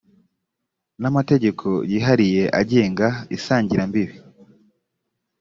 [1.01, 3.07] n amategeko yihariye agenga
[3.37, 4.15] isangirambibi